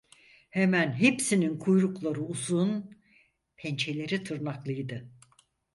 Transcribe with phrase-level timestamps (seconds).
[0.49, 2.95] Hemen hepsinin kuyrukları uzun,
[3.57, 5.07] pençeleri tırnaklıydı.